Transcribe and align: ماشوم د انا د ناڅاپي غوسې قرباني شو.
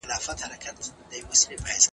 ماشوم 0.09 0.35
د 0.39 0.41
انا 0.43 0.47
د 0.49 0.51
ناڅاپي 0.51 1.19
غوسې 1.27 1.45
قرباني 1.49 1.79
شو. 1.83 1.89